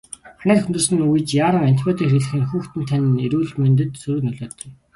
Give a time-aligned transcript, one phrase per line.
[0.39, 4.71] Ханиад хүндэрсэн үед яаран антибиотик хэрэглэх нь хүүхдийн тань эрүүл мэндэд сөрөг нөлөөтэй.